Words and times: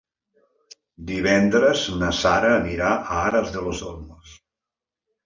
Divendres 1.09 1.83
na 2.03 2.09
Sara 2.21 2.49
anirà 2.53 2.89
a 2.95 3.19
Aras 3.27 3.53
de 3.59 3.63
los 3.67 3.85
Olmos. 3.91 4.33